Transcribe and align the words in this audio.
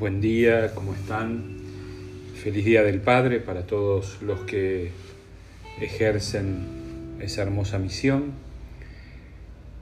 Buen 0.00 0.22
día, 0.22 0.72
¿cómo 0.74 0.94
están? 0.94 1.58
Feliz 2.42 2.64
Día 2.64 2.82
del 2.82 3.02
Padre 3.02 3.38
para 3.38 3.66
todos 3.66 4.22
los 4.22 4.40
que 4.44 4.92
ejercen 5.78 7.18
esa 7.20 7.42
hermosa 7.42 7.78
misión. 7.78 8.32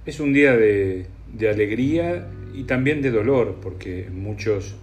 Es 0.07 0.19
un 0.19 0.33
día 0.33 0.57
de, 0.57 1.07
alegría 1.49 2.27
y 2.53 2.65
también 2.65 3.01
de 3.01 3.13
dolor, 3.13 3.61
porque 3.63 4.09
muchos 4.13 4.75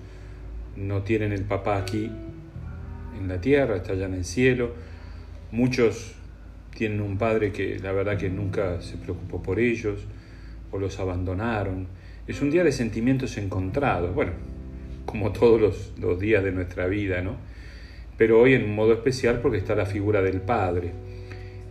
no 0.77 1.01
tienen 1.01 1.33
el 1.33 1.43
papá 1.43 1.79
aquí 1.79 2.09
en 3.19 3.27
la 3.27 3.41
tierra, 3.41 3.75
está 3.75 3.91
allá 3.91 4.05
en 4.05 4.13
el 4.13 4.23
cielo. 4.23 4.71
Muchos 5.51 6.15
tienen 6.73 7.01
un 7.01 7.17
padre 7.17 7.51
que 7.51 7.77
la 7.79 7.91
verdad 7.91 8.17
que 8.17 8.29
nunca 8.29 8.81
se 8.81 8.95
preocupó 8.95 9.43
por 9.43 9.59
ellos 9.59 9.99
o 10.71 10.79
los 10.79 10.97
abandonaron. 10.97 11.87
Es 12.25 12.41
un 12.41 12.51
día 12.51 12.63
de 12.63 12.71
sentimientos 12.71 13.37
encontrados. 13.37 14.15
Bueno, 14.15 14.31
como 15.15 15.31
todos 15.31 15.93
los, 15.97 16.19
días 16.19 16.43
de 16.43 16.51
nuestra 16.51 16.87
vida, 16.87 17.21
¿no? 17.21 17.37
Pero 18.17 18.41
hoy 18.41 18.53
en 18.53 18.65
un 18.65 18.75
modo 18.75 18.91
especial 18.91 19.39
porque 19.41 19.57
está 19.57 19.73
la 19.73 19.85
figura 19.85 20.21
del 20.21 20.41
Padre. 20.41 20.91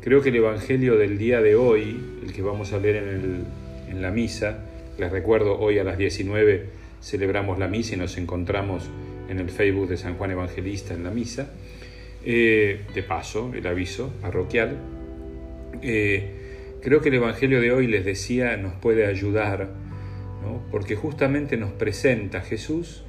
Creo 0.00 0.22
que 0.22 0.30
el 0.30 0.36
Evangelio 0.36 0.96
del 0.96 1.18
día 1.18 1.42
de 1.42 1.54
hoy, 1.54 2.00
el 2.24 2.32
que 2.32 2.40
vamos 2.40 2.72
a 2.72 2.78
leer 2.78 2.96
en, 2.96 3.44
en 3.90 4.00
la 4.00 4.10
misa, 4.10 4.60
les 4.98 5.12
recuerdo, 5.12 5.58
hoy 5.58 5.78
a 5.78 5.84
las 5.84 5.98
19 5.98 6.64
celebramos 7.02 7.58
la 7.58 7.68
misa 7.68 7.96
y 7.96 7.98
nos 7.98 8.16
encontramos 8.16 8.88
en 9.28 9.38
el 9.38 9.50
Facebook 9.50 9.88
de 9.88 9.98
San 9.98 10.14
Juan 10.16 10.30
Evangelista 10.30 10.94
en 10.94 11.04
la 11.04 11.10
misa. 11.10 11.50
Eh, 12.24 12.80
de 12.94 13.02
paso, 13.02 13.52
el 13.54 13.66
aviso 13.66 14.10
parroquial. 14.22 14.78
Eh, 15.82 16.78
creo 16.82 17.02
que 17.02 17.10
el 17.10 17.16
Evangelio 17.16 17.60
de 17.60 17.72
hoy, 17.72 17.88
les 17.88 18.06
decía, 18.06 18.56
nos 18.56 18.72
puede 18.72 19.04
ayudar, 19.04 19.68
¿no? 20.42 20.62
porque 20.70 20.96
justamente 20.96 21.58
nos 21.58 21.72
presenta 21.72 22.40
Jesús 22.40 23.04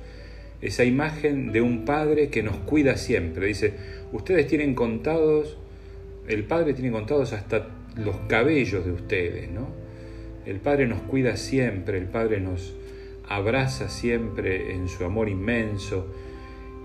esa 0.65 0.83
imagen 0.83 1.51
de 1.51 1.61
un 1.61 1.85
padre 1.85 2.29
que 2.29 2.41
nos 2.41 2.57
cuida 2.57 2.97
siempre. 2.97 3.45
Dice, 3.45 3.73
ustedes 4.11 4.47
tienen 4.47 4.73
contados, 4.73 5.57
el 6.27 6.43
padre 6.43 6.73
tiene 6.73 6.91
contados 6.91 7.33
hasta 7.33 7.67
los 7.95 8.15
cabellos 8.27 8.83
de 8.83 8.91
ustedes, 8.91 9.51
¿no? 9.51 9.67
El 10.47 10.59
padre 10.59 10.87
nos 10.87 11.01
cuida 11.01 11.37
siempre, 11.37 11.99
el 11.99 12.05
padre 12.05 12.39
nos 12.39 12.73
abraza 13.29 13.89
siempre 13.89 14.73
en 14.73 14.89
su 14.89 15.05
amor 15.05 15.29
inmenso. 15.29 16.07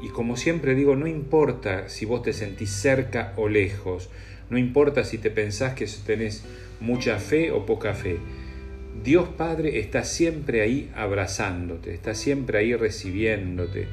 Y 0.02 0.08
como 0.08 0.36
siempre 0.36 0.74
digo, 0.74 0.94
no 0.94 1.06
importa 1.06 1.88
si 1.88 2.04
vos 2.04 2.22
te 2.22 2.34
sentís 2.34 2.70
cerca 2.70 3.32
o 3.36 3.48
lejos, 3.48 4.10
no 4.50 4.58
importa 4.58 5.04
si 5.04 5.16
te 5.16 5.30
pensás 5.30 5.72
que 5.72 5.86
tenés 6.04 6.44
mucha 6.80 7.18
fe 7.18 7.50
o 7.50 7.64
poca 7.64 7.94
fe 7.94 8.18
Dios 9.02 9.28
Padre 9.28 9.78
está 9.78 10.04
siempre 10.04 10.60
ahí 10.60 10.90
abrazándote, 10.94 11.94
está 11.94 12.14
siempre 12.14 12.58
ahí 12.58 12.74
recibiéndote, 12.74 13.86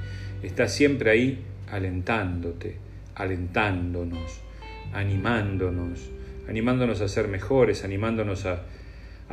está 0.43 0.67
siempre 0.67 1.11
ahí 1.11 1.39
alentándote, 1.71 2.75
alentándonos, 3.15 4.41
animándonos, 4.93 6.09
animándonos 6.49 7.01
a 7.01 7.07
ser 7.07 7.27
mejores, 7.27 7.83
animándonos 7.83 8.45
a, 8.45 8.63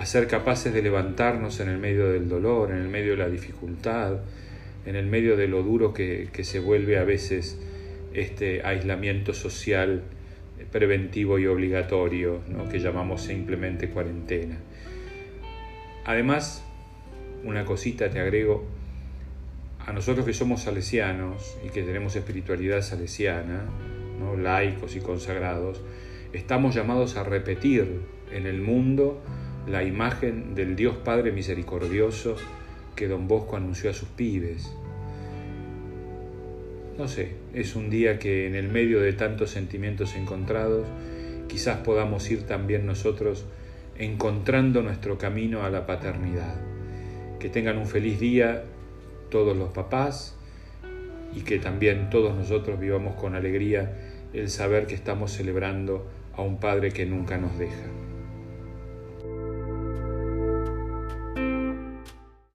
ser 0.04 0.26
capaces 0.26 0.72
de 0.74 0.82
levantarnos 0.82 1.60
en 1.60 1.68
el 1.68 1.78
medio 1.78 2.10
del 2.10 2.28
dolor, 2.28 2.70
en 2.70 2.78
el 2.78 2.88
medio 2.88 3.12
de 3.12 3.18
la 3.18 3.28
dificultad, 3.28 4.18
en 4.86 4.96
el 4.96 5.06
medio 5.06 5.36
de 5.36 5.48
lo 5.48 5.62
duro 5.62 5.92
que, 5.92 6.28
se 6.42 6.60
vuelve 6.60 6.98
a 6.98 7.04
veces 7.04 7.58
este 8.12 8.62
aislamiento 8.64 9.34
social 9.34 10.02
preventivo 10.70 11.38
y 11.38 11.46
obligatorio, 11.46 12.40
que 12.70 12.78
llamamos 12.78 13.22
simplemente 13.22 13.88
cuarentena. 13.88 14.56
Además, 16.04 16.62
una 17.44 17.64
cosita 17.64 18.10
te 18.10 18.20
agrego, 18.20 18.64
a 19.86 19.92
nosotros 19.92 20.24
que 20.24 20.32
somos 20.32 20.62
salesianos 20.62 21.56
y 21.64 21.68
que 21.68 21.82
tenemos 21.82 22.16
espiritualidad 22.16 22.82
salesiana, 22.82 23.64
¿no? 24.18 24.36
laicos 24.36 24.96
y 24.96 25.00
consagrados, 25.00 25.80
estamos 26.32 26.74
llamados 26.74 27.16
a 27.16 27.24
repetir 27.24 28.02
en 28.32 28.46
el 28.46 28.60
mundo 28.60 29.20
la 29.66 29.82
imagen 29.82 30.54
del 30.54 30.76
Dios 30.76 30.96
Padre 30.96 31.32
misericordioso 31.32 32.36
que 32.96 33.08
don 33.08 33.28
Bosco 33.28 33.56
anunció 33.56 33.90
a 33.90 33.94
sus 33.94 34.08
pibes. 34.08 34.74
No 36.98 37.08
sé, 37.08 37.32
es 37.54 37.76
un 37.76 37.90
día 37.90 38.18
que 38.18 38.46
en 38.46 38.54
el 38.54 38.68
medio 38.68 39.00
de 39.00 39.12
tantos 39.14 39.50
sentimientos 39.50 40.14
encontrados, 40.14 40.86
quizás 41.48 41.78
podamos 41.78 42.30
ir 42.30 42.46
también 42.46 42.86
nosotros 42.86 43.44
encontrando 43.96 44.82
nuestro 44.82 45.18
camino 45.18 45.64
a 45.64 45.70
la 45.70 45.86
paternidad. 45.86 46.54
Que 47.38 47.48
tengan 47.48 47.78
un 47.78 47.86
feliz 47.86 48.18
día 48.20 48.64
todos 49.30 49.56
los 49.56 49.70
papás 49.70 50.36
y 51.34 51.40
que 51.40 51.58
también 51.58 52.10
todos 52.10 52.34
nosotros 52.34 52.78
vivamos 52.78 53.14
con 53.16 53.34
alegría 53.34 53.92
el 54.32 54.50
saber 54.50 54.86
que 54.86 54.94
estamos 54.94 55.32
celebrando 55.32 56.06
a 56.36 56.42
un 56.42 56.58
Padre 56.58 56.90
que 56.90 57.06
nunca 57.06 57.38
nos 57.38 57.58
deja. 57.58 58.03